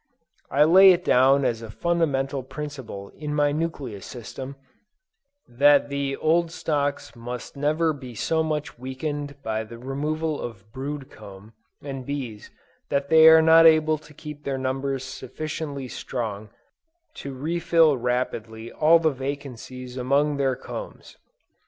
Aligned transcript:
I 0.49 0.63
lay 0.63 0.93
it 0.93 1.05
down 1.05 1.45
as 1.45 1.61
a 1.61 1.69
fundamental 1.69 2.41
principle 2.41 3.09
in 3.09 3.35
my 3.35 3.51
nucleus 3.51 4.07
system, 4.07 4.55
that 5.47 5.89
the 5.89 6.15
old 6.17 6.49
stocks 6.49 7.15
must 7.15 7.55
never 7.55 7.93
be 7.93 8.15
so 8.15 8.41
much 8.41 8.79
weakened 8.79 9.35
by 9.43 9.63
the 9.63 9.77
removal 9.77 10.41
of 10.41 10.71
brood 10.71 11.11
comb 11.11 11.53
and 11.83 12.03
bees 12.03 12.49
that 12.89 13.09
they 13.09 13.27
are 13.29 13.43
not 13.43 13.67
able 13.67 13.99
to 13.99 14.11
keep 14.15 14.43
their 14.43 14.57
numbers 14.57 15.03
sufficiently 15.03 15.87
strong 15.87 16.49
to 17.17 17.35
refill 17.37 17.95
rapidly 17.95 18.71
all 18.71 18.97
the 18.97 19.11
vacancies 19.11 19.97
among 19.97 20.37
their 20.37 20.55
combs. 20.55 21.15